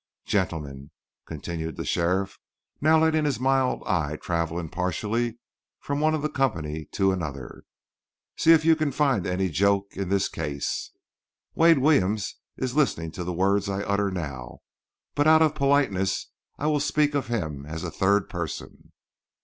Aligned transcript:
Gentlemen!" 0.25 0.89
continued 1.27 1.75
the 1.77 1.85
sheriff, 1.85 2.39
now 2.81 2.97
letting 2.99 3.23
his 3.25 3.39
mild 3.39 3.83
eyes 3.85 4.17
travel 4.19 4.57
impartially 4.57 5.37
from 5.79 5.99
one 5.99 6.15
of 6.15 6.23
the 6.23 6.27
company 6.27 6.85
to 6.93 7.11
another, 7.11 7.65
"see 8.35 8.51
if 8.51 8.65
you 8.65 8.75
can 8.75 8.91
find 8.91 9.27
any 9.27 9.47
joke 9.47 9.91
in 9.95 10.09
this 10.09 10.27
case. 10.27 10.89
Wade 11.53 11.77
Williams 11.77 12.37
is 12.57 12.75
listening 12.75 13.11
to 13.11 13.23
the 13.23 13.31
words 13.31 13.69
I 13.69 13.83
utter 13.83 14.09
now; 14.09 14.61
but 15.13 15.27
out 15.27 15.43
of 15.43 15.53
politeness, 15.53 16.31
I 16.57 16.65
will 16.65 16.79
speak 16.79 17.13
of 17.13 17.27
him 17.27 17.67
as 17.67 17.83
a 17.83 17.91
third 17.91 18.27
person. 18.27 18.93